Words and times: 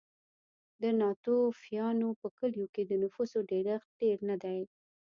د 0.81 0.83
ناتوفیانو 1.01 2.09
په 2.21 2.27
کلیو 2.37 2.67
کې 2.73 2.83
د 2.85 2.91
نفوسو 3.03 3.39
ډېرښت 3.51 3.89
ډېر 4.01 4.17
نه 4.29 4.35
دی. 4.43 4.61